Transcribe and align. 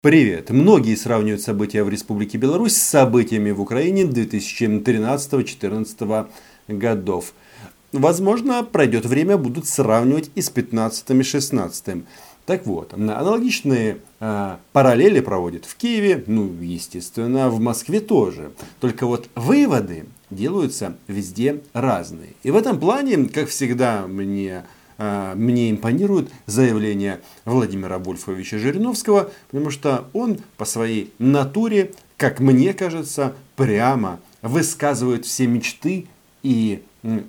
Привет! 0.00 0.50
Многие 0.50 0.94
сравнивают 0.94 1.42
события 1.42 1.82
в 1.82 1.88
Республике 1.88 2.38
Беларусь 2.38 2.76
с 2.76 2.82
событиями 2.82 3.50
в 3.50 3.60
Украине 3.60 4.04
2013-2014 4.04 6.28
годов. 6.68 7.34
Возможно, 7.90 8.62
пройдет 8.62 9.06
время, 9.06 9.36
будут 9.36 9.66
сравнивать 9.66 10.30
и 10.36 10.40
с 10.40 10.50
15 10.50 11.10
и 11.10 11.22
16 11.24 12.04
Так 12.46 12.64
вот, 12.64 12.94
аналогичные 12.94 13.98
э, 14.20 14.56
параллели 14.72 15.18
проводят 15.18 15.64
в 15.64 15.74
Киеве, 15.74 16.22
ну, 16.28 16.48
естественно, 16.60 17.50
в 17.50 17.58
Москве 17.58 17.98
тоже. 17.98 18.52
Только 18.78 19.04
вот 19.04 19.28
выводы 19.34 20.06
делаются 20.30 20.96
везде 21.08 21.60
разные. 21.72 22.34
И 22.44 22.52
в 22.52 22.56
этом 22.56 22.78
плане, 22.78 23.24
как 23.24 23.48
всегда, 23.48 24.06
мне 24.06 24.62
мне 24.98 25.70
импонирует 25.70 26.30
заявление 26.46 27.20
Владимира 27.44 27.98
Вольфовича 27.98 28.58
Жириновского, 28.58 29.30
потому 29.50 29.70
что 29.70 30.08
он 30.12 30.38
по 30.56 30.64
своей 30.64 31.12
натуре, 31.18 31.92
как 32.16 32.40
мне 32.40 32.74
кажется, 32.74 33.34
прямо 33.56 34.20
высказывает 34.42 35.24
все 35.24 35.46
мечты 35.46 36.06
и 36.42 36.82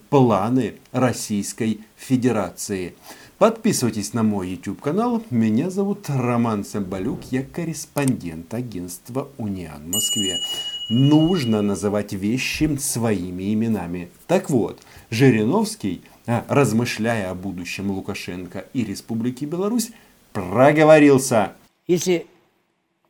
планы 0.09 0.75
Российской 0.91 1.81
Федерации. 1.95 2.95
Подписывайтесь 3.37 4.13
на 4.13 4.21
мой 4.21 4.49
YouTube 4.49 4.81
канал. 4.81 5.23
Меня 5.29 5.69
зовут 5.69 6.09
Роман 6.09 6.65
Цымбалюк. 6.65 7.19
Я 7.31 7.43
корреспондент 7.43 8.53
агентства 8.53 9.29
Униан 9.37 9.81
в 9.81 9.93
Москве. 9.93 10.41
Нужно 10.89 11.61
называть 11.61 12.11
вещи 12.11 12.75
своими 12.77 13.53
именами. 13.53 14.09
Так 14.27 14.49
вот, 14.49 14.81
Жириновский 15.09 16.01
а, 16.03 16.08
размышляя 16.47 17.31
о 17.31 17.35
будущем 17.35 17.91
Лукашенко 17.91 18.65
и 18.73 18.83
Республики 18.83 19.45
Беларусь, 19.45 19.91
проговорился. 20.33 21.53
Если 21.87 22.27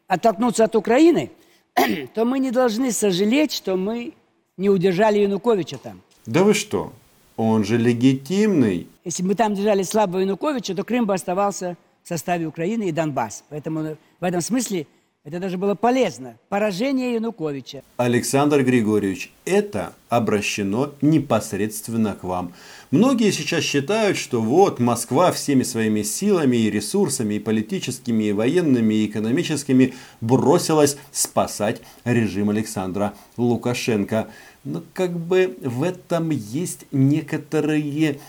оттолкнуться 0.08 0.64
от 0.64 0.76
Украины, 0.76 1.32
то 2.14 2.26
мы 2.26 2.40
не 2.40 2.52
должны 2.52 2.92
сожалеть, 2.92 3.52
что 3.52 3.76
мы 3.76 4.14
не 4.58 4.70
удержали 4.70 5.20
Януковича 5.20 5.78
там. 5.78 6.02
Да 6.26 6.44
вы 6.44 6.54
что? 6.54 6.94
Он 7.36 7.64
же 7.64 7.78
легитимный. 7.78 8.88
Если 9.06 9.24
бы 9.24 9.30
мы 9.30 9.36
там 9.36 9.54
держали 9.54 9.84
слабого 9.84 10.20
Януковича, 10.20 10.76
то 10.76 10.84
Крым 10.84 11.06
бы 11.06 11.14
оставался 11.14 11.78
в 12.04 12.08
составе 12.08 12.46
Украины 12.46 12.90
и 12.90 12.92
Донбасс. 12.92 13.44
Поэтому 13.50 13.98
в 14.20 14.24
этом 14.24 14.42
смысле 14.42 14.88
это 15.30 15.40
даже 15.40 15.58
было 15.60 15.76
полезно. 15.76 16.38
Поражение 16.50 17.14
Януковича. 17.14 17.84
Александр 17.98 18.64
Григорьевич, 18.64 19.32
это 19.46 19.94
обращено 20.10 20.92
непосредственно 21.02 22.16
к 22.16 22.24
вам. 22.24 22.54
Многие 22.90 23.32
сейчас 23.32 23.64
считают, 23.64 24.18
что 24.18 24.42
вот 24.42 24.80
Москва 24.80 25.32
всеми 25.32 25.62
своими 25.62 26.02
силами 26.02 26.58
и 26.58 26.72
ресурсами, 26.72 27.36
и 27.36 27.40
политическими, 27.40 28.24
и 28.26 28.32
военными, 28.32 28.96
и 28.96 29.06
экономическими 29.06 29.94
бросилась 30.20 30.98
спасать 31.12 31.82
режим 32.06 32.50
Александра 32.50 33.14
Лукашенко. 33.38 34.30
Но 34.64 34.82
как 34.94 35.12
бы 35.12 35.56
в 35.62 35.84
этом 35.84 36.32
есть 36.32 36.86
некоторые 36.92 38.20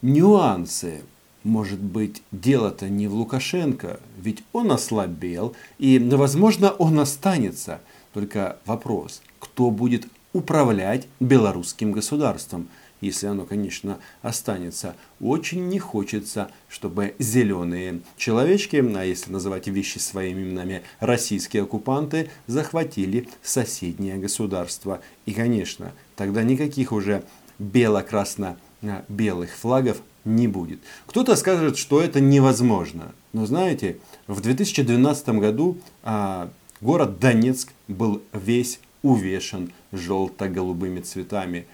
нюансы. 0.00 1.02
Может 1.44 1.80
быть, 1.80 2.22
дело-то 2.30 2.88
не 2.88 3.08
в 3.08 3.14
Лукашенко, 3.14 3.98
ведь 4.18 4.44
он 4.52 4.70
ослабел, 4.70 5.56
и, 5.78 5.98
возможно, 5.98 6.70
он 6.70 7.00
останется. 7.00 7.80
Только 8.12 8.58
вопрос, 8.64 9.22
кто 9.40 9.70
будет 9.70 10.06
управлять 10.32 11.08
белорусским 11.18 11.92
государством, 11.92 12.68
если 13.00 13.26
оно, 13.26 13.44
конечно, 13.44 13.98
останется. 14.22 14.94
Очень 15.20 15.66
не 15.68 15.78
хочется, 15.80 16.50
чтобы 16.68 17.14
зеленые 17.18 18.00
человечки, 18.16 18.76
а 18.76 19.02
если 19.04 19.32
называть 19.32 19.66
вещи 19.66 19.98
своими 19.98 20.42
именами, 20.42 20.82
российские 21.00 21.64
оккупанты, 21.64 22.30
захватили 22.46 23.28
соседнее 23.42 24.16
государство. 24.18 25.00
И, 25.26 25.32
конечно, 25.32 25.92
тогда 26.14 26.44
никаких 26.44 26.92
уже 26.92 27.24
бело-красно-белых 27.58 29.50
флагов 29.50 30.00
не 30.24 30.48
будет. 30.48 30.80
Кто-то 31.06 31.36
скажет, 31.36 31.76
что 31.76 32.00
это 32.00 32.20
невозможно. 32.20 33.12
Но 33.32 33.46
знаете, 33.46 33.98
в 34.26 34.40
2012 34.40 35.28
году 35.30 35.78
а, 36.02 36.50
город 36.80 37.18
Донецк 37.18 37.72
был 37.88 38.22
весь 38.32 38.80
увешан 39.02 39.72
желто-голубыми 39.92 41.00
цветами. 41.00 41.66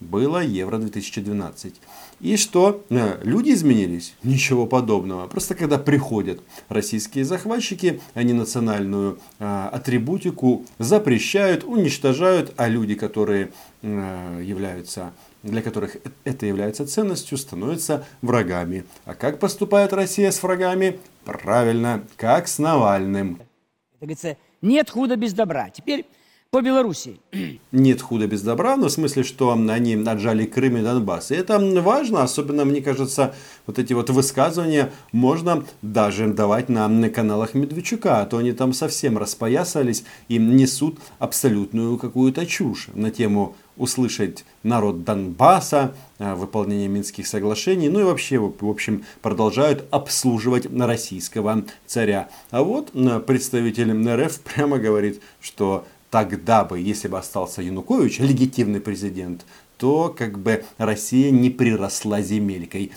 Было 0.00 0.42
Евро-2012. 0.42 1.74
И 2.20 2.36
что? 2.36 2.84
Э, 2.90 3.20
люди 3.22 3.50
изменились? 3.50 4.14
Ничего 4.24 4.66
подобного. 4.66 5.28
Просто 5.28 5.54
когда 5.54 5.78
приходят 5.78 6.40
российские 6.68 7.24
захватчики, 7.24 8.00
они 8.14 8.32
национальную 8.32 9.18
э, 9.38 9.68
атрибутику 9.72 10.64
запрещают, 10.78 11.62
уничтожают, 11.62 12.52
а 12.56 12.68
люди, 12.68 12.96
которые 12.96 13.52
э, 13.82 14.42
являются 14.44 15.12
для 15.42 15.62
которых 15.62 15.96
это 16.24 16.46
является 16.46 16.86
ценностью, 16.86 17.38
становятся 17.38 18.04
врагами. 18.20 18.84
А 19.04 19.14
как 19.14 19.38
поступает 19.38 19.92
Россия 19.92 20.30
с 20.30 20.42
врагами? 20.42 20.98
Правильно, 21.24 22.04
как 22.16 22.48
с 22.48 22.58
Навальным. 22.58 23.34
Это 23.34 24.00
говорится, 24.00 24.36
нет 24.60 24.90
худа 24.90 25.16
без 25.16 25.32
добра. 25.32 25.70
Теперь 25.70 26.06
по 26.52 26.60
Белоруссии. 26.60 27.18
Нет 27.72 28.02
худа 28.02 28.26
без 28.26 28.42
добра, 28.42 28.76
но 28.76 28.88
в 28.88 28.92
смысле, 28.92 29.22
что 29.22 29.52
они 29.52 29.94
отжали 29.94 30.44
Крым 30.44 30.76
и 30.76 30.82
Донбасс. 30.82 31.30
И 31.30 31.34
это 31.34 31.58
важно, 31.80 32.22
особенно, 32.22 32.66
мне 32.66 32.82
кажется, 32.82 33.34
вот 33.66 33.78
эти 33.78 33.94
вот 33.94 34.10
высказывания 34.10 34.92
можно 35.12 35.64
даже 35.80 36.28
давать 36.28 36.68
на, 36.68 36.86
на 36.88 37.08
каналах 37.08 37.54
Медведчука, 37.54 38.20
а 38.20 38.26
то 38.26 38.36
они 38.36 38.52
там 38.52 38.74
совсем 38.74 39.16
распоясались 39.16 40.04
и 40.28 40.36
несут 40.36 40.98
абсолютную 41.18 41.96
какую-то 41.96 42.44
чушь 42.44 42.88
на 42.92 43.10
тему 43.10 43.56
услышать 43.76 44.44
народ 44.62 45.04
Донбасса, 45.04 45.94
э, 46.18 46.34
выполнение 46.34 46.88
Минских 46.88 47.26
соглашений, 47.26 47.88
ну 47.88 48.00
и 48.00 48.04
вообще, 48.04 48.38
в 48.38 48.68
общем, 48.68 49.04
продолжают 49.20 49.84
обслуживать 49.90 50.66
российского 50.74 51.64
царя. 51.86 52.28
А 52.50 52.62
вот 52.62 52.92
представитель 53.26 53.92
РФ 53.92 54.40
прямо 54.40 54.78
говорит, 54.78 55.20
что 55.40 55.84
тогда 56.10 56.64
бы, 56.64 56.78
если 56.78 57.08
бы 57.08 57.18
остался 57.18 57.62
Янукович, 57.62 58.20
легитимный 58.20 58.80
президент, 58.80 59.44
то 59.78 60.14
как 60.16 60.38
бы 60.38 60.64
Россия 60.78 61.30
не 61.30 61.50
приросла 61.50 62.20
земелькой. 62.20 62.92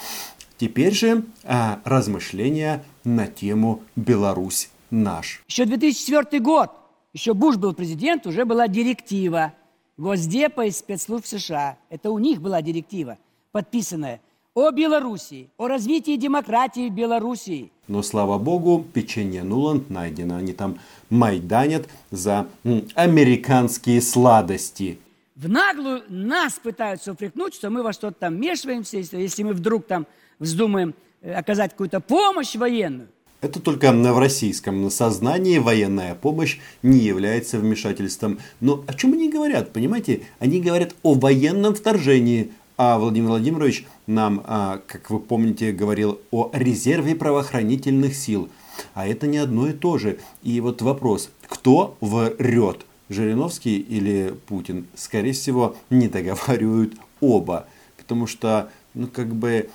Теперь 0.57 0.93
же 0.93 1.23
а, 1.43 1.79
размышления 1.83 2.83
на 3.03 3.27
тему 3.27 3.83
Беларусь 3.95 4.69
наш. 4.91 5.41
Еще 5.47 5.65
2004 5.65 6.39
год, 6.41 6.71
еще 7.13 7.33
Буш 7.33 7.57
был 7.57 7.73
президент, 7.73 8.27
уже 8.27 8.45
была 8.45 8.67
директива 8.67 9.53
Госдепа 9.97 10.65
и 10.65 10.71
спецслужб 10.71 11.25
США. 11.25 11.77
Это 11.89 12.11
у 12.11 12.19
них 12.19 12.41
была 12.41 12.61
директива, 12.61 13.17
подписанная 13.53 14.19
о 14.53 14.71
Белоруссии, 14.71 15.49
о 15.57 15.67
развитии 15.67 16.17
демократии 16.17 16.89
в 16.89 16.93
Белоруссии. 16.93 17.71
Но, 17.87 18.01
слава 18.01 18.37
богу, 18.37 18.85
печенье 18.93 19.43
Нуланд 19.43 19.89
найдено. 19.89 20.35
Они 20.35 20.51
там 20.51 20.79
майданят 21.09 21.87
за 22.11 22.47
американские 22.95 24.01
сладости. 24.01 24.99
В 25.35 25.47
наглую 25.47 26.03
нас 26.09 26.53
пытаются 26.53 27.13
упрекнуть, 27.13 27.53
что 27.53 27.69
мы 27.69 27.81
во 27.81 27.93
что-то 27.93 28.17
там 28.19 28.35
вмешиваемся, 28.35 28.97
если 28.97 29.43
мы 29.43 29.53
вдруг 29.53 29.85
там 29.85 30.07
вздумаем 30.39 30.93
э, 31.21 31.33
оказать 31.33 31.71
какую-то 31.71 31.99
помощь 31.99 32.55
военную. 32.55 33.09
Это 33.45 33.59
только 33.59 33.91
в 33.91 34.17
российском 34.17 34.89
сознании 34.89 35.59
военная 35.59 36.15
помощь 36.15 36.57
не 36.81 36.97
является 36.97 37.59
вмешательством. 37.59 38.39
Но 38.59 38.83
о 38.87 38.93
чем 38.95 39.13
они 39.13 39.29
говорят, 39.29 39.71
понимаете? 39.71 40.21
Они 40.39 40.59
говорят 40.59 40.95
о 41.03 41.13
военном 41.13 41.75
вторжении. 41.75 42.49
А 42.75 42.97
Владимир 42.97 43.29
Владимирович 43.29 43.85
нам, 44.07 44.41
а, 44.45 44.81
как 44.87 45.11
вы 45.11 45.19
помните, 45.19 45.71
говорил 45.73 46.19
о 46.31 46.49
резерве 46.53 47.13
правоохранительных 47.13 48.15
сил. 48.15 48.49
А 48.95 49.07
это 49.07 49.27
не 49.27 49.37
одно 49.37 49.67
и 49.67 49.73
то 49.73 49.99
же. 49.99 50.17
И 50.41 50.59
вот 50.59 50.81
вопрос, 50.81 51.29
кто 51.47 51.97
врет? 52.01 52.87
Жириновский 53.09 53.77
или 53.77 54.33
Путин? 54.47 54.87
Скорее 54.95 55.33
всего, 55.33 55.75
не 55.91 56.07
договаривают 56.07 56.95
оба. 57.21 57.67
Потому 57.95 58.25
что, 58.25 58.71
ну, 58.95 59.05
как 59.05 59.35
бы, 59.35 59.69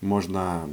можно 0.00 0.66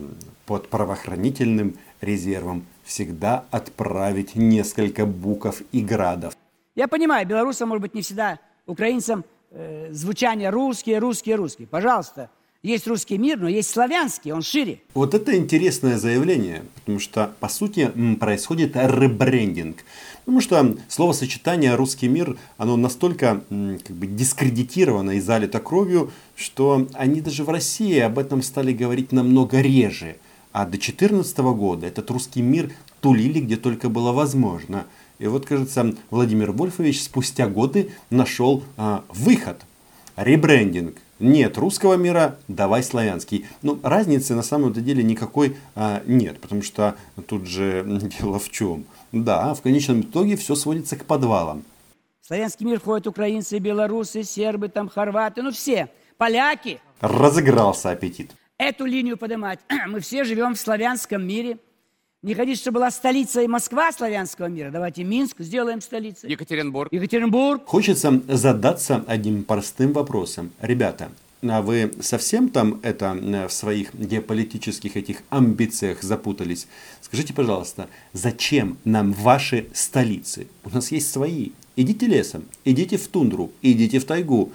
под 0.46 0.70
правоохранительным 0.70 1.76
резервом 2.02 2.66
всегда 2.84 3.46
отправить 3.52 4.36
несколько 4.36 5.06
букв 5.06 5.62
и 5.72 5.82
градов. 5.82 6.36
Я 6.76 6.88
понимаю, 6.88 7.28
белорусам, 7.28 7.70
может 7.70 7.82
быть, 7.82 7.94
не 7.94 8.02
всегда, 8.02 8.40
украинцам 8.68 9.24
э, 9.52 9.90
звучание 9.92 10.50
русские, 10.50 11.00
русские, 11.00 11.36
русские. 11.36 11.68
Пожалуйста, 11.68 12.30
есть 12.66 12.88
русский 12.88 13.20
мир, 13.20 13.38
но 13.38 13.48
есть 13.48 13.70
славянский, 13.70 14.32
он 14.32 14.42
шире. 14.42 14.82
Вот 14.96 15.14
это 15.14 15.38
интересное 15.38 16.00
заявление, 16.00 16.64
потому 16.74 17.00
что, 17.00 17.32
по 17.40 17.48
сути, 17.48 17.92
происходит 18.20 18.76
ребрендинг. 18.76 19.78
Потому 20.26 20.42
что 20.42 20.76
словосочетание 20.90 21.76
«русский 21.76 22.08
мир», 22.08 22.38
оно 22.58 22.76
настолько 22.76 23.44
как 23.50 23.96
бы, 23.96 24.08
дискредитировано 24.08 25.12
и 25.12 25.20
залито 25.20 25.60
кровью, 25.60 26.12
что 26.36 26.88
они 26.94 27.22
даже 27.22 27.44
в 27.44 27.50
России 27.50 28.00
об 28.00 28.18
этом 28.18 28.42
стали 28.42 28.74
говорить 28.74 29.12
намного 29.12 29.62
реже. 29.62 30.16
А 30.56 30.64
до 30.64 30.78
2014 30.78 31.38
года 31.40 31.86
этот 31.86 32.10
русский 32.10 32.42
мир 32.42 32.72
тулили 33.02 33.42
где 33.42 33.58
только 33.58 33.90
было 33.90 34.14
возможно. 34.14 34.86
И 35.20 35.28
вот, 35.28 35.46
кажется, 35.46 35.94
Владимир 36.10 36.54
Вольфович 36.54 37.04
спустя 37.04 37.50
годы 37.50 37.92
нашел 38.10 38.64
а, 38.78 39.04
выход. 39.10 39.66
Ребрендинг. 40.16 40.96
Нет 41.20 41.58
русского 41.58 41.96
мира, 41.96 42.40
давай 42.48 42.84
славянский. 42.84 43.46
Но 43.64 43.74
ну, 43.74 43.82
разницы 43.84 44.34
на 44.34 44.44
самом 44.44 44.72
деле 44.72 45.04
никакой 45.04 45.58
а, 45.76 46.02
нет, 46.06 46.40
потому 46.40 46.62
что 46.62 46.96
тут 47.28 47.46
же 47.48 47.84
дело 48.18 48.40
в 48.40 48.50
чем. 48.50 48.86
Да, 49.12 49.56
в 49.56 49.62
конечном 49.62 50.04
итоге 50.04 50.38
все 50.38 50.56
сводится 50.56 50.96
к 50.96 51.04
подвалам. 51.04 51.66
В 52.22 52.28
славянский 52.28 52.66
мир 52.66 52.80
входят 52.80 53.08
украинцы, 53.08 53.58
белорусы, 53.60 54.24
сербы, 54.24 54.70
там, 54.70 54.88
хорваты, 54.88 55.42
ну 55.42 55.52
все, 55.52 55.90
поляки. 56.18 56.80
Разыгрался 57.02 57.92
аппетит. 57.92 58.32
Эту 58.58 58.86
линию 58.86 59.18
поднимать. 59.18 59.60
Мы 59.88 60.00
все 60.00 60.24
живем 60.24 60.56
в 60.56 60.60
славянском 60.60 61.26
мире. 61.26 61.58
Не 62.22 62.34
хотите, 62.34 62.60
чтобы 62.60 62.80
была 62.80 62.90
столица 62.90 63.42
и 63.42 63.48
Москва 63.48 63.92
славянского 63.92 64.48
мира? 64.48 64.72
Давайте 64.72 65.04
Минск 65.04 65.42
сделаем 65.42 65.82
столицей. 65.82 66.32
Екатеринбург. 66.32 66.92
Екатеринбург. 66.92 67.64
Хочется 67.66 68.22
задаться 68.28 69.04
одним 69.08 69.44
простым 69.44 69.94
вопросом. 69.94 70.52
Ребята, 70.62 71.12
а 71.44 71.62
вы 71.62 71.92
совсем 72.00 72.50
там 72.50 72.80
это 72.82 73.14
в 73.48 73.52
своих 73.52 73.94
геополитических 73.94 74.96
этих 74.96 75.18
амбициях 75.30 76.02
запутались? 76.02 76.68
Скажите, 77.02 77.34
пожалуйста, 77.34 77.90
зачем 78.14 78.78
нам 78.86 79.12
ваши 79.12 79.68
столицы? 79.74 80.48
У 80.64 80.70
нас 80.70 80.92
есть 80.92 81.12
свои. 81.12 81.52
Идите 81.76 82.08
лесом, 82.08 82.46
идите 82.64 82.98
в 82.98 83.08
тундру, 83.10 83.52
идите 83.62 84.00
в 84.00 84.06
тайгу, 84.06 84.54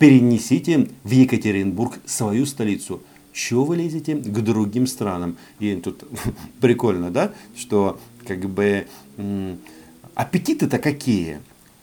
перенесите 0.00 0.88
в 1.04 1.10
Екатеринбург 1.10 1.98
свою 2.06 2.46
столицу. 2.46 3.02
Чего 3.34 3.64
вы 3.66 3.76
лезете 3.76 4.16
к 4.16 4.40
другим 4.40 4.86
странам? 4.86 5.36
И 5.60 5.76
тут 5.76 6.04
прикольно, 6.60 7.10
да, 7.10 7.32
что 7.54 8.00
как 8.26 8.40
бы 8.40 8.86
аппетиты-то 10.14 10.78
какие? 10.78 11.40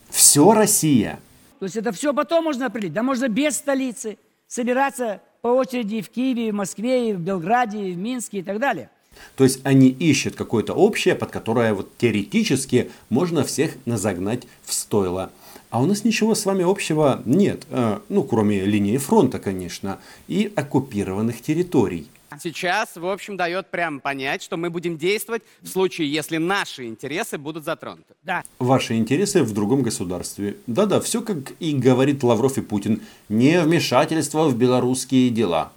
Все 0.09 0.51
Россия. 0.51 1.19
То 1.59 1.65
есть 1.65 1.77
это 1.77 1.91
все 1.91 2.11
потом 2.11 2.45
можно 2.45 2.65
определить. 2.65 2.93
Да 2.93 3.03
можно 3.03 3.27
без 3.27 3.55
столицы 3.55 4.17
собираться 4.47 5.21
по 5.41 5.49
очереди 5.49 6.01
в 6.01 6.09
Киеве, 6.09 6.51
в 6.51 6.55
Москве, 6.55 7.13
в 7.13 7.19
Белграде, 7.19 7.93
в 7.93 7.97
Минске 7.97 8.39
и 8.39 8.43
так 8.43 8.59
далее. 8.59 8.89
То 9.35 9.43
есть 9.43 9.59
они 9.63 9.89
ищут 9.89 10.35
какое-то 10.35 10.73
общее, 10.73 11.13
под 11.13 11.29
которое 11.29 11.73
вот 11.75 11.95
теоретически 11.97 12.89
можно 13.09 13.43
всех 13.43 13.73
назагнать 13.85 14.47
в 14.63 14.73
стойло. 14.73 15.31
А 15.69 15.81
у 15.81 15.85
нас 15.85 16.03
ничего 16.05 16.33
с 16.33 16.45
вами 16.45 16.63
общего 16.63 17.21
нет, 17.25 17.65
э, 17.69 17.99
ну 18.09 18.23
кроме 18.23 18.65
линии 18.65 18.97
фронта, 18.97 19.39
конечно, 19.39 19.99
и 20.27 20.51
оккупированных 20.55 21.41
территорий. 21.41 22.07
Сейчас, 22.39 22.95
в 22.95 23.05
общем, 23.05 23.35
дает 23.35 23.67
прямо 23.67 23.99
понять, 23.99 24.43
что 24.43 24.57
мы 24.57 24.69
будем 24.69 24.97
действовать 24.97 25.43
в 25.61 25.67
случае, 25.67 26.11
если 26.11 26.37
наши 26.37 26.85
интересы 26.85 27.37
будут 27.37 27.63
затронуты. 27.63 28.13
Да. 28.23 28.43
Ваши 28.59 28.95
интересы 28.95 29.43
в 29.43 29.53
другом 29.53 29.81
государстве. 29.81 30.57
Да-да, 30.67 30.99
все 30.99 31.21
как 31.21 31.53
и 31.59 31.73
говорит 31.73 32.23
Лавров 32.23 32.57
и 32.57 32.61
Путин. 32.61 33.01
Не 33.29 33.61
вмешательство 33.61 34.47
в 34.47 34.57
белорусские 34.57 35.29
дела. 35.29 35.71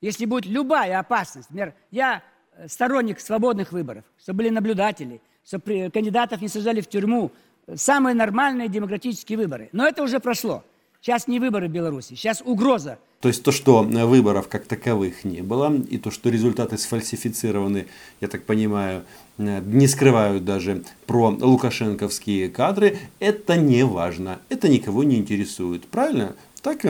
Если 0.00 0.26
будет 0.26 0.46
любая 0.46 0.98
опасность, 0.98 1.48
например, 1.50 1.74
я 1.90 2.22
сторонник 2.68 3.20
свободных 3.20 3.72
выборов, 3.72 4.04
чтобы 4.22 4.38
были 4.38 4.50
наблюдатели, 4.50 5.20
чтобы 5.44 5.90
кандидатов 5.92 6.40
не 6.40 6.48
сажали 6.48 6.80
в 6.80 6.88
тюрьму. 6.88 7.32
Самые 7.74 8.14
нормальные 8.14 8.68
демократические 8.68 9.38
выборы. 9.38 9.68
Но 9.72 9.86
это 9.86 10.02
уже 10.02 10.20
прошло. 10.20 10.62
Сейчас 11.00 11.28
не 11.28 11.38
выборы 11.38 11.68
в 11.68 11.70
Беларуси, 11.70 12.14
сейчас 12.14 12.42
угроза. 12.44 12.98
То 13.20 13.28
есть 13.28 13.42
то, 13.44 13.52
что 13.52 13.82
выборов 13.82 14.48
как 14.48 14.66
таковых 14.66 15.24
не 15.24 15.40
было, 15.40 15.72
и 15.88 15.98
то, 15.98 16.10
что 16.10 16.30
результаты 16.30 16.78
сфальсифицированы, 16.78 17.86
я 18.20 18.28
так 18.28 18.42
понимаю, 18.44 19.04
не 19.38 19.86
скрывают 19.86 20.44
даже 20.44 20.82
про 21.06 21.28
лукашенковские 21.30 22.48
кадры, 22.48 22.98
это 23.20 23.56
не 23.56 23.84
важно, 23.84 24.40
это 24.48 24.68
никого 24.68 25.04
не 25.04 25.16
интересует. 25.16 25.86
Правильно? 25.86 26.34
Так, 26.62 26.82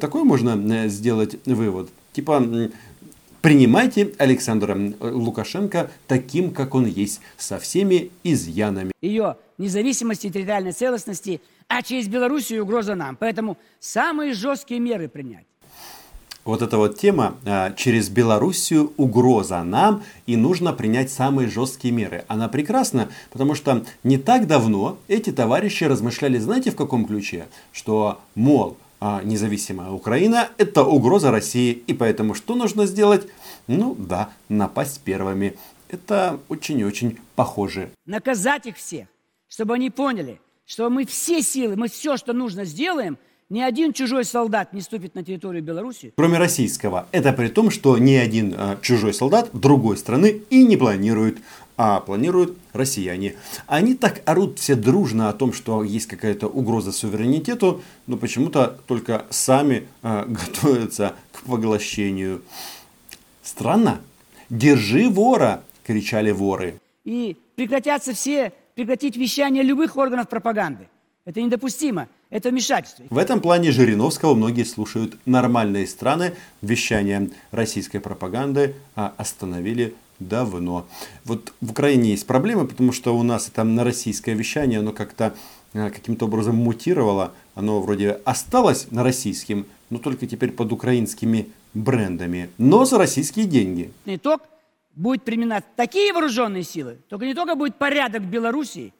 такой 0.00 0.24
можно 0.24 0.88
сделать 0.88 1.36
вывод. 1.46 1.90
Типа, 2.12 2.42
Принимайте 3.42 4.12
Александра 4.18 4.78
Лукашенко 5.00 5.90
таким, 6.06 6.50
как 6.50 6.74
он 6.74 6.84
есть, 6.84 7.22
со 7.38 7.58
всеми 7.58 8.10
изъянами. 8.22 8.92
Ее 9.00 9.36
независимости 9.56 10.26
и 10.26 10.30
территориальной 10.30 10.72
целостности, 10.72 11.40
а 11.66 11.82
через 11.82 12.06
Белоруссию 12.08 12.64
угроза 12.64 12.94
нам. 12.94 13.16
Поэтому 13.16 13.56
самые 13.78 14.34
жесткие 14.34 14.78
меры 14.78 15.08
принять. 15.08 15.46
Вот 16.44 16.60
эта 16.60 16.76
вот 16.76 16.98
тема 16.98 17.36
а, 17.46 17.72
через 17.72 18.08
Белоруссию 18.10 18.92
угроза 18.96 19.62
нам 19.62 20.02
и 20.26 20.36
нужно 20.36 20.72
принять 20.72 21.10
самые 21.10 21.48
жесткие 21.48 21.92
меры. 21.94 22.24
Она 22.28 22.48
прекрасна, 22.48 23.08
потому 23.30 23.54
что 23.54 23.84
не 24.04 24.18
так 24.18 24.46
давно 24.46 24.98
эти 25.08 25.32
товарищи 25.32 25.84
размышляли, 25.84 26.38
знаете, 26.38 26.70
в 26.70 26.76
каком 26.76 27.06
ключе? 27.06 27.46
Что, 27.72 28.20
мол, 28.34 28.76
а 29.00 29.22
независимая 29.22 29.90
Украина– 29.90 30.50
это 30.58 30.84
угроза 30.84 31.30
России. 31.30 31.72
И 31.86 31.94
поэтому 31.94 32.34
что 32.34 32.54
нужно 32.54 32.86
сделать? 32.86 33.26
Ну 33.66 33.96
да, 33.98 34.30
напасть 34.48 35.00
первыми. 35.00 35.56
Это 35.88 36.38
очень 36.48 36.78
и 36.78 36.84
очень 36.84 37.18
похоже. 37.34 37.90
Наказать 38.06 38.66
их 38.66 38.76
всех, 38.76 39.08
чтобы 39.48 39.74
они 39.74 39.90
поняли, 39.90 40.40
что 40.66 40.88
мы 40.90 41.04
все 41.06 41.42
силы, 41.42 41.76
мы 41.76 41.88
все, 41.88 42.16
что 42.16 42.32
нужно, 42.32 42.64
сделаем– 42.64 43.18
ни 43.50 43.60
один 43.60 43.92
чужой 43.92 44.24
солдат 44.24 44.72
не 44.72 44.80
ступит 44.80 45.14
на 45.14 45.22
территорию 45.22 45.62
Беларуси. 45.62 46.12
Кроме 46.16 46.38
российского. 46.38 47.06
Это 47.12 47.32
при 47.32 47.48
том, 47.48 47.70
что 47.70 47.98
ни 47.98 48.14
один 48.14 48.54
а, 48.56 48.78
чужой 48.80 49.12
солдат 49.12 49.50
другой 49.52 49.96
страны 49.96 50.40
и 50.50 50.64
не 50.64 50.76
планирует 50.76 51.38
а 51.82 52.00
планируют 52.00 52.58
россияне. 52.74 53.36
Они 53.66 53.94
так 53.94 54.20
орут 54.26 54.58
все 54.58 54.74
дружно 54.74 55.30
о 55.30 55.32
том, 55.32 55.54
что 55.54 55.82
есть 55.82 56.08
какая-то 56.08 56.46
угроза 56.46 56.92
суверенитету, 56.92 57.80
но 58.06 58.18
почему-то 58.18 58.78
только 58.86 59.24
сами 59.30 59.88
э, 60.02 60.24
готовятся 60.28 61.14
к 61.32 61.42
поглощению. 61.44 62.42
Странно. 63.42 64.02
Держи 64.50 65.08
вора, 65.08 65.62
кричали 65.82 66.32
воры. 66.32 66.78
И 67.06 67.38
прекратятся 67.56 68.12
все, 68.12 68.52
прекратить 68.74 69.16
вещание 69.16 69.62
любых 69.62 69.96
органов 69.96 70.28
пропаганды. 70.28 70.86
Это 71.24 71.40
недопустимо. 71.40 72.08
Это 72.30 72.50
вмешательство. 72.50 73.04
В 73.10 73.18
этом 73.18 73.40
плане 73.40 73.72
Жириновского 73.72 74.34
многие 74.34 74.62
слушают 74.62 75.18
нормальные 75.26 75.88
страны. 75.88 76.34
Вещание 76.62 77.30
российской 77.50 77.98
пропаганды 77.98 78.76
а 78.94 79.12
остановили 79.16 79.94
давно. 80.20 80.86
Вот 81.24 81.52
в 81.60 81.72
Украине 81.72 82.10
есть 82.10 82.26
проблемы, 82.26 82.68
потому 82.68 82.92
что 82.92 83.16
у 83.16 83.22
нас 83.24 83.48
это 83.48 83.64
на 83.64 83.82
российское 83.82 84.34
вещание, 84.34 84.78
оно 84.78 84.92
как-то 84.92 85.34
э, 85.72 85.90
каким-то 85.90 86.26
образом 86.26 86.54
мутировало. 86.56 87.32
Оно 87.56 87.80
вроде 87.80 88.20
осталось 88.24 88.90
на 88.92 89.02
российским, 89.02 89.66
но 89.88 89.98
только 89.98 90.26
теперь 90.28 90.52
под 90.52 90.70
украинскими 90.70 91.48
брендами, 91.74 92.50
но 92.58 92.84
за 92.84 92.98
российские 92.98 93.46
деньги. 93.46 93.90
Итог 94.04 94.42
будет 94.94 95.22
применять 95.22 95.64
такие 95.74 96.12
вооруженные 96.12 96.62
силы, 96.62 96.98
только 97.08 97.26
не 97.26 97.34
только 97.34 97.54
будет 97.56 97.76
порядок 97.76 98.22
в 98.22 98.26
Белоруссии, 98.30 98.92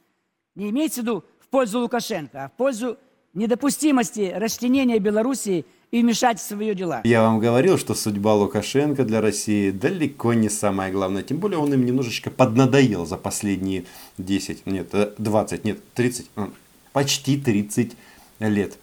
не 0.54 0.70
имеется 0.70 1.00
в 1.00 1.04
виду 1.04 1.24
в 1.38 1.48
пользу 1.48 1.80
Лукашенко, 1.80 2.44
а 2.44 2.48
в 2.48 2.52
пользу 2.52 2.96
недопустимости 3.34 4.32
расчленения 4.34 4.98
Белоруссии– 4.98 5.64
и 5.90 6.02
вмешательство 6.02 6.56
в 6.56 6.60
ее 6.60 6.74
дела. 6.74 7.00
Я 7.04 7.22
вам 7.22 7.40
говорил, 7.40 7.76
что 7.76 7.94
судьба 7.94 8.34
Лукашенко 8.34 9.04
для 9.04 9.20
России 9.20 9.70
далеко 9.70 10.34
не 10.34 10.48
самое 10.48 10.92
главное. 10.92 11.22
Тем 11.22 11.38
более 11.38 11.58
он 11.58 11.72
им 11.74 11.84
немножечко 11.84 12.30
поднадоел 12.30 13.06
за 13.06 13.16
последние 13.16 13.84
10, 14.18 14.66
нет, 14.66 14.94
20, 15.18 15.58
э, 15.58 15.62
нет, 15.64 15.78
30, 15.94 16.30
э, 16.36 16.46
почти 16.92 17.40
30 17.40 17.96
лет. 18.38 18.78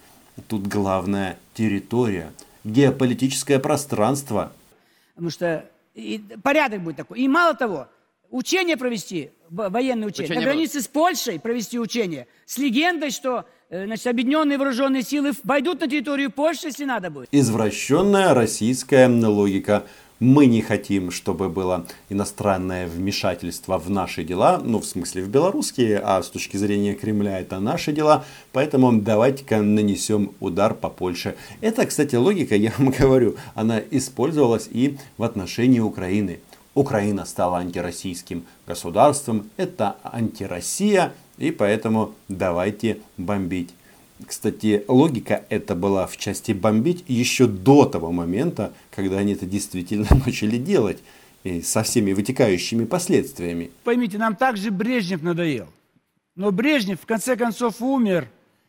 Тут 0.47 0.67
главная 0.67 1.39
территория, 1.53 2.33
геополитическое 2.63 3.59
пространство. 3.59 4.51
Потому 5.15 5.31
что 5.31 5.65
и 5.95 6.21
порядок 6.43 6.83
будет 6.83 6.97
такой. 6.97 7.21
И 7.21 7.27
мало 7.27 7.55
того, 7.55 7.87
учение 8.29 8.75
провести, 8.75 9.31
военные 9.49 10.07
учения, 10.07 10.25
учение 10.25 10.45
на 10.45 10.51
границе 10.51 10.81
с 10.81 10.87
Польшей 10.87 11.39
провести 11.39 11.79
учение, 11.79 12.27
с 12.45 12.57
легендой, 12.57 13.11
что 13.11 13.45
значит, 13.69 14.07
объединенные 14.07 14.57
вооруженные 14.57 15.03
силы 15.03 15.33
войдут 15.43 15.81
на 15.81 15.87
территорию 15.87 16.31
Польши, 16.31 16.67
если 16.67 16.85
надо 16.85 17.09
будет. 17.09 17.27
Извращенная 17.31 18.33
российская 18.33 19.07
логика. 19.07 19.83
Мы 20.19 20.47
не 20.47 20.63
хотим, 20.63 21.11
чтобы 21.11 21.47
было 21.47 21.85
иностранное 22.09 22.87
вмешательство 22.87 23.77
в 23.77 23.91
наши 23.91 24.23
дела, 24.23 24.59
ну, 24.63 24.79
в 24.79 24.85
смысле, 24.87 25.21
в 25.21 25.29
белорусские, 25.29 26.01
а 26.03 26.23
с 26.23 26.29
точки 26.29 26.57
зрения 26.57 26.95
Кремля 26.95 27.39
это 27.39 27.59
наши 27.59 27.91
дела, 27.91 28.25
поэтому 28.51 28.91
давайте-ка 28.99 29.61
нанесем 29.61 30.31
удар 30.39 30.73
по 30.73 30.89
Польше. 30.89 31.35
Это, 31.61 31.85
кстати, 31.85 32.15
логика, 32.15 32.55
я 32.55 32.73
вам 32.79 32.89
говорю, 32.99 33.35
она 33.53 33.79
использовалась 33.91 34.67
и 34.71 34.97
в 35.19 35.23
отношении 35.23 35.79
Украины. 35.79 36.39
Украина 36.73 37.23
стала 37.25 37.59
антироссийским 37.59 38.43
государством, 38.65 39.51
это 39.57 39.97
антироссия, 40.03 41.13
и 41.37 41.51
поэтому 41.51 42.13
давайте 42.27 42.99
бомбить. 43.17 43.69
Кстати, 44.25 44.83
логика 44.87 45.45
это 45.49 45.75
была 45.75 46.07
в 46.07 46.17
части 46.17 46.51
бомбить 46.51 47.03
еще 47.07 47.45
до 47.47 47.85
того 47.85 48.11
момента, 48.11 48.73
когда 48.91 49.19
они 49.19 49.33
это 49.33 49.45
действительно 49.45 50.07
начали 50.25 50.57
делать. 50.57 50.99
и 51.43 51.61
со 51.61 51.83
всеми 51.83 52.13
вытекающими 52.13 52.85
последствиями. 52.85 53.71
Поймите, 53.83 54.17
нам 54.17 54.35
также 54.35 54.71
Брежнев 54.71 55.21
надоел. 55.21 55.67
Но 56.35 56.51
Брежнев 56.51 57.01
в 57.01 57.05
конце 57.05 57.35
концов 57.35 57.81
умер. 57.81 58.27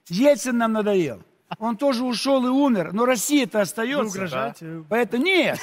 Ельцин 0.09 0.59
нам 0.59 0.73
надоел. 0.73 1.21
Он 1.59 1.76
тоже 1.76 2.05
ушел 2.05 2.45
и 2.45 2.50
умер, 2.50 2.90
но 2.93 3.07
Россия-то 3.07 3.62
остается. 3.62 4.02
Вы 4.02 4.09
угрожаете? 4.09 4.85
Поэтому 4.88 5.25
нет. 5.25 5.59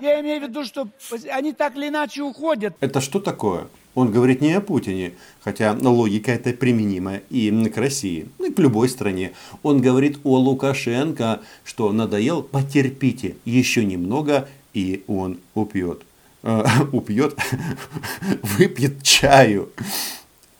Я, 0.00 0.20
имею 0.20 0.40
в 0.40 0.48
виду, 0.48 0.64
что 0.64 0.88
они 1.32 1.52
так 1.52 1.76
или 1.76 1.88
иначе 1.88 2.22
уходят. 2.22 2.74
Это 2.80 3.00
что 3.00 3.18
такое? 3.18 3.66
Он 3.94 4.12
говорит 4.12 4.42
не 4.42 4.52
о 4.52 4.60
Путине, 4.60 5.14
хотя 5.40 5.76
логика 5.80 6.30
эта 6.30 6.52
применима 6.52 7.16
и 7.30 7.50
к 7.68 7.76
России, 7.78 8.28
ну 8.38 8.46
и 8.46 8.52
к 8.52 8.58
любой 8.58 8.88
стране. 8.88 9.32
Он 9.62 9.80
говорит 9.80 10.18
о 10.22 10.36
Лукашенко, 10.36 11.40
что 11.64 11.90
надоел, 11.90 12.42
потерпите 12.42 13.36
еще 13.44 13.84
немного, 13.84 14.48
и 14.74 15.02
он 15.08 15.38
упьет. 15.54 16.02
Э, 16.42 16.64
упьет, 16.92 17.36
выпьет 18.42 19.02
чаю. 19.02 19.70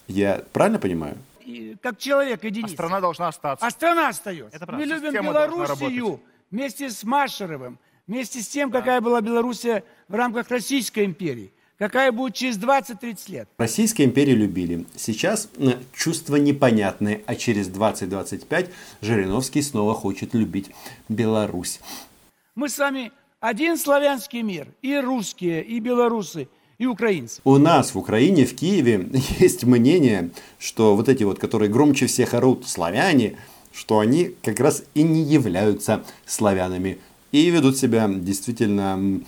Я 0.09 0.43
правильно 0.53 0.79
понимаю? 0.79 1.17
И 1.49 1.77
как 1.83 1.99
человек 1.99 2.41
А 2.43 2.47
единица. 2.47 2.75
страна 2.75 3.01
должна 3.01 3.29
остаться. 3.29 3.65
А 3.67 3.71
страна 3.71 4.09
остается. 4.09 4.55
Это 4.55 4.67
правда. 4.67 4.85
Мы 4.85 4.93
любим 4.93 5.07
Система 5.07 5.33
Белоруссию 5.33 6.21
вместе 6.51 6.91
с 6.91 7.05
Машеровым, 7.05 7.79
вместе 8.07 8.43
с 8.43 8.49
тем, 8.49 8.71
какая 8.71 9.01
была 9.01 9.23
Белоруссия 9.23 9.83
в 10.09 10.15
рамках 10.15 10.51
Российской 10.51 11.07
империи, 11.07 11.51
какая 11.79 12.13
будет 12.13 12.35
через 12.35 12.59
20-30 12.59 13.33
лет. 13.33 13.49
Российской 13.57 14.03
империи 14.03 14.33
любили. 14.33 14.85
Сейчас 14.95 15.49
э, 15.57 15.79
чувства 15.95 16.37
непонятные, 16.37 17.23
а 17.25 17.35
через 17.35 17.71
20-25 17.71 18.69
Жириновский 19.01 19.63
снова 19.63 19.95
хочет 19.95 20.35
любить 20.35 20.71
Беларусь. 21.09 21.81
Мы 22.55 22.69
с 22.69 22.77
вами 22.79 23.11
один 23.41 23.79
славянский 23.79 24.43
мир, 24.43 24.69
и 24.83 24.95
русские, 24.99 25.65
и 25.65 25.81
белорусы, 25.81 26.49
и 26.79 26.87
украинцы. 26.87 27.41
У 27.45 27.59
нас 27.59 27.95
в 27.95 27.99
Украине, 27.99 28.45
в 28.45 28.55
Киеве, 28.55 29.09
есть 29.39 29.65
мнение, 29.65 30.31
что 30.59 30.97
вот 30.97 31.09
эти 31.09 31.25
вот, 31.25 31.39
которые 31.39 31.71
громче 31.71 32.07
всех 32.07 32.35
орут, 32.35 32.67
славяне, 32.69 33.37
что 33.73 33.99
они 33.99 34.35
как 34.43 34.61
раз 34.61 34.85
и 34.95 35.03
не 35.03 35.23
являются 35.23 36.05
славянами 36.27 36.99
и 37.33 37.51
ведут 37.51 37.77
себя 37.77 38.09
действительно 38.09 39.21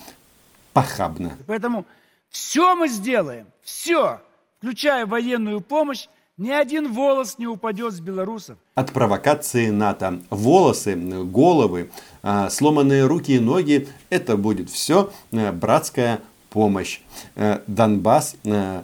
похабно. 0.73 1.37
Поэтому 1.47 1.85
все 2.29 2.75
мы 2.75 2.87
сделаем, 2.87 3.47
все, 3.61 4.19
включая 4.57 5.05
военную 5.05 5.61
помощь, 5.61 6.07
ни 6.37 6.49
один 6.49 6.91
волос 6.91 7.37
не 7.37 7.45
упадет 7.45 7.93
с 7.93 7.99
белорусов. 7.99 8.57
От 8.73 8.91
провокации 8.93 9.69
НАТО. 9.69 10.23
Волосы, 10.31 10.95
головы, 10.95 11.91
а, 12.23 12.49
сломанные 12.49 13.05
руки 13.05 13.35
и 13.35 13.39
ноги– 13.39 13.87
это 14.09 14.37
будет 14.37 14.69
все 14.71 15.11
братская 15.31 16.21
помощь. 16.51 16.99
Э, 17.35 17.61
Донбасс 17.65 18.35
э, 18.43 18.83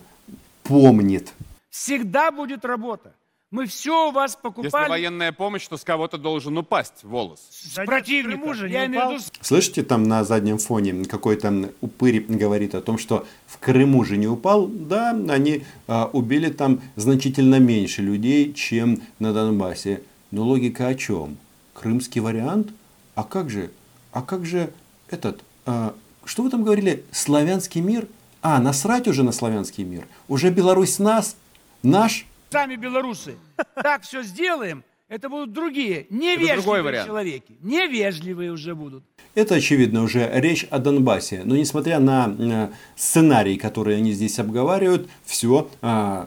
помнит. 0.64 1.34
Всегда 1.70 2.32
будет 2.32 2.66
работа. 2.66 3.12
Мы 3.52 3.66
все 3.66 4.10
у 4.10 4.12
вас 4.12 4.32
Если 4.32 4.42
покупали 4.42 4.90
военная 4.90 5.32
помощь, 5.32 5.66
то 5.68 5.78
с 5.78 5.84
кого-то 5.84 6.18
должен 6.18 6.58
упасть 6.58 7.04
волос. 7.04 7.40
с 7.50 7.76
противника. 7.86 8.38
Крыму 8.40 8.54
же 8.54 8.68
не 8.68 8.74
Я 8.74 8.86
имею 8.88 9.02
в 9.02 9.06
упал. 9.06 9.14
виду 9.14 9.24
Слышите, 9.42 9.84
там 9.84 10.04
на 10.04 10.24
заднем 10.26 10.58
фоне 10.58 11.06
какой-то 11.06 11.72
упырь 11.80 12.26
говорит 12.28 12.76
о 12.76 12.82
том, 12.82 12.98
что 12.98 13.26
в 13.46 13.58
Крыму 13.60 14.04
же 14.04 14.18
не 14.18 14.28
упал. 14.28 14.68
Да, 14.68 15.12
они 15.30 15.64
а, 15.88 16.10
убили 16.12 16.50
там 16.50 16.82
значительно 16.98 17.60
меньше 17.60 18.02
людей, 18.02 18.54
чем 18.54 19.02
на 19.20 19.32
Донбассе. 19.32 20.02
Но 20.32 20.44
логика 20.44 20.88
о 20.88 20.96
чем? 20.96 21.38
Крымский 21.74 22.20
вариант? 22.20 22.72
А 23.16 23.24
как 23.24 23.50
же? 23.50 23.72
А 24.12 24.22
как 24.22 24.46
же 24.46 24.74
этот? 25.10 25.42
а, 25.66 25.94
что 26.28 26.44
вы 26.44 26.50
там 26.50 26.64
говорили? 26.64 27.04
Славянский 27.12 27.82
мир? 27.82 28.08
А, 28.42 28.60
насрать 28.60 29.08
уже 29.08 29.24
на 29.24 29.32
славянский 29.32 29.84
мир. 29.84 30.08
Уже 30.28 30.50
Беларусь 30.52 31.00
нас, 31.00 31.36
наш. 31.84 32.26
сами 32.52 32.76
белорусы 32.76 33.36
так 33.76 34.04
все 34.04 34.22
сделаем, 34.24 34.84
это 35.10 35.30
будут 35.30 35.54
другие, 35.54 36.06
невежливые 36.10 37.06
человеки. 37.06 37.56
Невежливые 37.62 38.52
уже 38.52 38.76
будут. 38.76 39.04
Это, 39.36 39.56
очевидно, 39.56 40.04
уже 40.04 40.30
речь 40.34 40.66
о 40.70 40.80
Донбассе. 40.80 41.44
Но 41.46 41.56
несмотря 41.56 42.00
на 42.00 42.36
э, 42.38 42.70
сценарий, 42.96 43.58
который 43.58 43.98
они 43.98 44.12
здесь 44.12 44.40
обговаривают, 44.40 45.08
все 45.26 45.70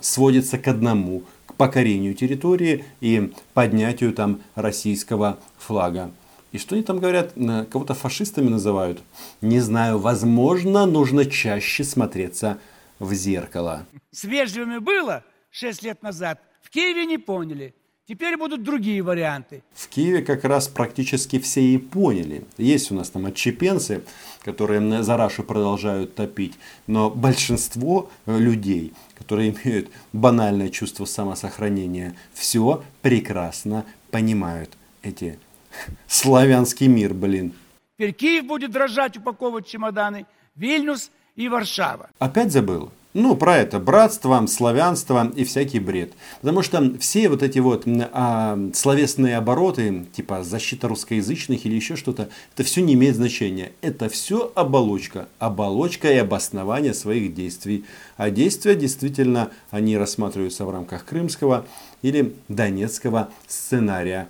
сводится 0.00 0.58
к 0.58 0.68
одному. 0.68 1.24
К 1.46 1.54
покорению 1.54 2.14
территории 2.14 2.84
и 3.00 3.32
поднятию 3.52 4.12
там 4.12 4.40
российского 4.54 5.38
флага. 5.58 6.10
И 6.52 6.58
что 6.58 6.74
они 6.74 6.82
там 6.82 6.98
говорят? 6.98 7.34
Кого-то 7.70 7.94
фашистами 7.94 8.48
называют? 8.48 9.02
Не 9.40 9.60
знаю. 9.60 9.98
Возможно, 9.98 10.86
нужно 10.86 11.24
чаще 11.24 11.84
смотреться 11.84 12.58
в 12.98 13.14
зеркало. 13.14 13.86
С 14.10 14.24
вежливыми 14.24 14.78
было 14.78 15.24
6 15.50 15.82
лет 15.82 16.02
назад, 16.02 16.40
в 16.62 16.70
Киеве 16.70 17.06
не 17.06 17.18
поняли. 17.18 17.74
Теперь 18.06 18.36
будут 18.36 18.64
другие 18.64 19.02
варианты. 19.02 19.62
В 19.72 19.88
Киеве 19.88 20.22
как 20.22 20.42
раз 20.42 20.66
практически 20.66 21.38
все 21.38 21.60
и 21.60 21.78
поняли. 21.78 22.44
Есть 22.58 22.90
у 22.90 22.94
нас 22.96 23.08
там 23.10 23.26
отчепенцы, 23.26 24.02
которые 24.44 25.04
за 25.04 25.16
Рашу 25.16 25.44
продолжают 25.44 26.16
топить. 26.16 26.54
Но 26.88 27.08
большинство 27.08 28.10
э, 28.26 28.36
людей, 28.36 28.94
которые 29.14 29.50
имеют 29.50 29.90
банальное 30.12 30.70
чувство 30.70 31.04
самосохранения, 31.04 32.16
все 32.32 32.82
прекрасно 33.00 33.84
понимают. 34.10 34.70
Эти 35.02 35.38
славянский 36.06 36.86
мир, 36.86 37.14
блин. 37.14 37.52
Теперь 37.96 38.12
Киев 38.12 38.46
будет 38.46 38.70
дрожать, 38.70 39.16
упаковывать 39.16 39.66
чемоданы, 39.66 40.26
Вильнюс 40.56 41.10
и 41.36 41.48
Варшава. 41.48 42.10
Опять 42.18 42.52
забыл? 42.52 42.90
Ну, 43.12 43.34
про 43.34 43.56
это 43.56 43.80
братство, 43.80 44.46
славянство 44.46 45.32
и 45.34 45.42
всякий 45.42 45.80
бред. 45.80 46.12
Потому 46.42 46.62
что 46.62 46.96
все 47.00 47.28
вот 47.28 47.42
эти 47.42 47.58
вот 47.58 47.84
а, 48.12 48.56
словесные 48.72 49.36
обороты, 49.36 50.06
типа 50.12 50.44
защита 50.44 50.86
русскоязычных 50.86 51.66
или 51.66 51.74
еще 51.74 51.96
что-то, 51.96 52.28
это 52.54 52.62
все 52.62 52.82
не 52.82 52.94
имеет 52.94 53.16
значения. 53.16 53.72
Это 53.80 54.08
все 54.08 54.52
оболочка. 54.54 55.26
Оболочка 55.40 56.12
и 56.12 56.18
обоснование 56.18 56.94
своих 56.94 57.34
действий. 57.34 57.84
А 58.16 58.30
действия 58.30 58.76
действительно, 58.76 59.50
они 59.72 59.96
рассматриваются 59.96 60.64
в 60.64 60.70
рамках 60.70 61.04
крымского 61.04 61.66
или 62.02 62.36
донецкого 62.46 63.30
сценария. 63.48 64.28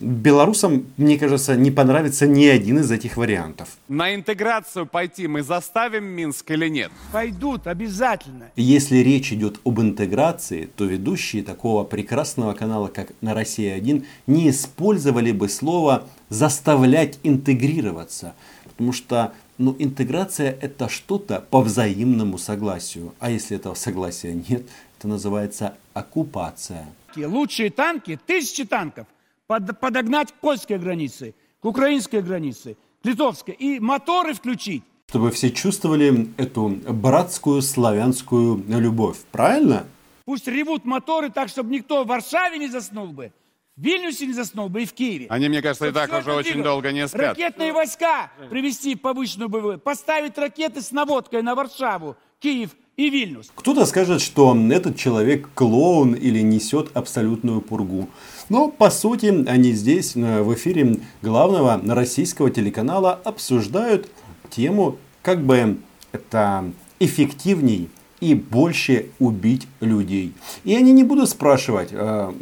Белорусам, 0.00 0.86
мне 0.96 1.18
кажется, 1.18 1.54
не 1.54 1.70
понравится 1.70 2.26
ни 2.26 2.46
один 2.46 2.80
из 2.80 2.90
этих 2.90 3.16
вариантов. 3.16 3.68
На 3.88 4.14
интеграцию 4.14 4.86
пойти 4.86 5.28
мы 5.28 5.42
заставим 5.42 6.04
Минск 6.04 6.50
или 6.50 6.68
нет? 6.68 6.90
Пойдут 7.12 7.68
обязательно. 7.68 8.50
Если 8.56 8.98
речь 8.98 9.32
идет 9.32 9.60
об 9.64 9.80
интеграции, 9.80 10.68
то 10.76 10.84
ведущие 10.84 11.44
такого 11.44 11.84
прекрасного 11.84 12.54
канала, 12.54 12.88
как 12.88 13.12
на 13.20 13.34
Россия-1, 13.34 14.04
не 14.26 14.50
использовали 14.50 15.30
бы 15.30 15.48
слово 15.48 16.04
«заставлять 16.28 17.20
интегрироваться». 17.22 18.34
Потому 18.64 18.92
что 18.92 19.32
ну, 19.58 19.76
интеграция 19.78 20.56
это 20.60 20.88
что-то 20.88 21.44
по 21.50 21.60
взаимному 21.60 22.38
согласию. 22.38 23.14
А 23.20 23.30
если 23.30 23.56
этого 23.56 23.74
согласия 23.74 24.34
нет, 24.34 24.64
это 24.98 25.06
называется 25.06 25.76
оккупация. 25.92 26.88
Лучшие 27.16 27.70
танки, 27.70 28.18
тысячи 28.26 28.64
танков, 28.64 29.06
под- 29.46 29.78
подогнать 29.80 30.32
к 30.32 30.34
польской 30.36 30.78
границе, 30.78 31.34
к 31.60 31.64
украинской 31.64 32.20
границе, 32.22 32.76
к 33.02 33.06
литовской. 33.06 33.54
И 33.54 33.80
моторы 33.80 34.34
включить. 34.34 34.82
Чтобы 35.08 35.30
все 35.30 35.50
чувствовали 35.50 36.28
эту 36.36 36.68
братскую 36.88 37.62
славянскую 37.62 38.64
любовь. 38.68 39.18
Правильно? 39.30 39.86
Пусть 40.24 40.48
ревут 40.48 40.84
моторы 40.84 41.30
так, 41.30 41.48
чтобы 41.48 41.70
никто 41.70 42.04
в 42.04 42.06
Варшаве 42.06 42.58
не 42.58 42.68
заснул 42.68 43.08
бы, 43.08 43.32
в 43.76 43.82
Вильнюсе 43.82 44.26
не 44.26 44.32
заснул 44.32 44.68
бы 44.68 44.82
и 44.82 44.86
в 44.86 44.92
Киеве. 44.94 45.26
Они, 45.28 45.48
мне 45.48 45.60
кажется, 45.60 45.86
и 45.86 45.90
Чтоб 45.90 46.02
так 46.02 46.20
уже 46.20 46.32
очень 46.32 46.62
долго 46.62 46.92
не 46.92 47.06
спят. 47.06 47.36
Ракетные 47.38 47.72
войска 47.72 48.30
привести 48.48 48.94
в 48.94 49.00
повышенную 49.02 49.48
боевую, 49.50 49.78
поставить 49.78 50.38
ракеты 50.38 50.80
с 50.80 50.92
наводкой 50.92 51.42
на 51.42 51.54
Варшаву, 51.54 52.16
Киев 52.38 52.70
и 52.96 53.10
Вильнюс. 53.10 53.50
Кто-то 53.54 53.86
скажет, 53.86 54.20
что 54.20 54.56
этот 54.70 54.96
человек 54.96 55.48
клоун 55.54 56.14
или 56.14 56.40
несет 56.40 56.90
абсолютную 56.94 57.60
пургу. 57.60 58.08
Но 58.48 58.68
по 58.68 58.90
сути 58.90 59.44
они 59.48 59.72
здесь 59.72 60.16
э, 60.16 60.42
в 60.42 60.54
эфире 60.54 61.00
главного 61.22 61.80
российского 61.86 62.50
телеканала 62.50 63.12
обсуждают 63.24 64.08
тему, 64.50 64.96
как 65.22 65.44
бы 65.44 65.78
это 66.12 66.72
эффективней 67.00 67.88
и 68.20 68.34
больше 68.34 69.06
убить 69.18 69.66
людей. 69.80 70.32
И 70.62 70.74
они 70.74 70.92
не 70.92 71.04
будут 71.04 71.28
спрашивать, 71.28 71.88
э, 71.90 72.32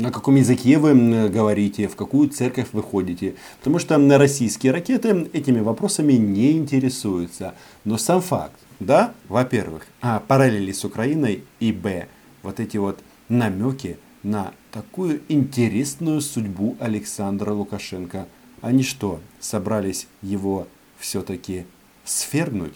на 0.00 0.10
каком 0.12 0.36
языке 0.36 0.78
вы 0.78 1.28
говорите, 1.28 1.88
в 1.88 1.96
какую 1.96 2.28
церковь 2.28 2.68
вы 2.72 2.82
ходите. 2.82 3.34
Потому 3.58 3.78
что 3.78 3.96
м, 3.96 4.10
российские 4.12 4.72
ракеты 4.72 5.28
этими 5.32 5.60
вопросами 5.60 6.12
не 6.12 6.52
интересуются. 6.52 7.54
Но 7.84 7.98
сам 7.98 8.20
факт, 8.20 8.58
да, 8.80 9.14
во-первых, 9.28 9.86
а, 10.00 10.20
параллели 10.20 10.72
с 10.72 10.84
Украиной 10.84 11.44
и 11.60 11.72
б, 11.72 12.08
вот 12.42 12.60
эти 12.60 12.76
вот 12.76 13.00
намеки 13.28 13.98
на 14.22 14.52
такую 14.70 15.22
интересную 15.28 16.20
судьбу 16.20 16.76
Александра 16.80 17.52
Лукашенко. 17.52 18.26
Они 18.60 18.82
что, 18.82 19.20
собрались 19.40 20.08
его 20.22 20.66
все-таки 20.98 21.66
сфернуть? 22.04 22.74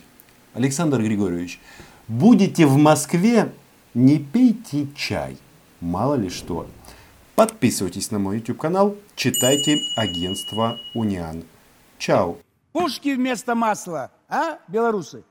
Александр 0.54 1.02
Григорьевич, 1.02 1.60
будете 2.08 2.66
в 2.66 2.76
Москве, 2.76 3.52
не 3.94 4.18
пейте 4.18 4.88
чай. 4.96 5.36
Мало 5.80 6.14
ли 6.14 6.28
что. 6.28 6.66
Подписывайтесь 7.34 8.10
на 8.10 8.18
мой 8.18 8.38
YouTube 8.38 8.58
канал, 8.58 8.96
читайте 9.14 9.78
агентство 9.96 10.78
Униан. 10.94 11.44
Чао. 11.98 12.38
Пушки 12.72 13.14
вместо 13.14 13.54
масла, 13.54 14.10
а, 14.28 14.58
белорусы? 14.68 15.24